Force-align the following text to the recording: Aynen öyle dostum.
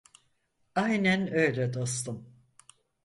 Aynen 0.75 1.31
öyle 1.33 1.73
dostum. 1.73 2.27